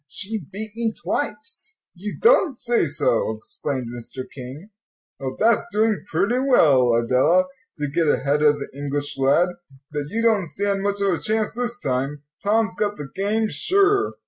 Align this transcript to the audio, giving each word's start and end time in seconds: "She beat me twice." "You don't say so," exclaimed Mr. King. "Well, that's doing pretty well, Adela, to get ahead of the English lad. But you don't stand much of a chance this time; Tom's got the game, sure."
"She 0.07 0.39
beat 0.51 0.71
me 0.75 0.95
twice." 0.99 1.77
"You 1.93 2.17
don't 2.19 2.57
say 2.57 2.87
so," 2.87 3.37
exclaimed 3.37 3.85
Mr. 3.95 4.23
King. 4.33 4.71
"Well, 5.19 5.37
that's 5.39 5.61
doing 5.71 6.05
pretty 6.07 6.39
well, 6.39 6.95
Adela, 6.95 7.45
to 7.77 7.87
get 7.87 8.07
ahead 8.07 8.41
of 8.41 8.55
the 8.57 8.71
English 8.75 9.15
lad. 9.19 9.49
But 9.91 10.05
you 10.09 10.23
don't 10.23 10.47
stand 10.47 10.81
much 10.81 11.01
of 11.01 11.13
a 11.13 11.19
chance 11.19 11.53
this 11.53 11.79
time; 11.79 12.23
Tom's 12.41 12.75
got 12.77 12.97
the 12.97 13.09
game, 13.13 13.47
sure." 13.47 14.15